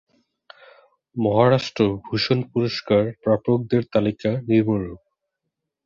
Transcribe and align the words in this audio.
মহারাষ্ট্র 1.15 1.83
ভূষণ 2.05 2.39
পুরস্কার 2.51 3.03
প্রাপকদের 3.23 3.81
তালিকা 3.93 4.31
নিম্নরূপঃ 4.47 5.03